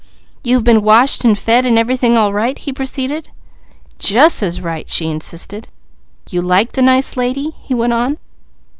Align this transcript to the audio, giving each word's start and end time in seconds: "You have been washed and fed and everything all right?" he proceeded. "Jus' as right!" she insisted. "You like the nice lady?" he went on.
"You 0.43 0.55
have 0.55 0.63
been 0.63 0.81
washed 0.81 1.23
and 1.23 1.37
fed 1.37 1.63
and 1.63 1.77
everything 1.77 2.17
all 2.17 2.33
right?" 2.33 2.57
he 2.57 2.73
proceeded. 2.73 3.29
"Jus' 3.99 4.41
as 4.41 4.59
right!" 4.59 4.89
she 4.89 5.05
insisted. 5.05 5.67
"You 6.31 6.41
like 6.41 6.71
the 6.71 6.81
nice 6.81 7.15
lady?" 7.15 7.53
he 7.61 7.75
went 7.75 7.93
on. 7.93 8.17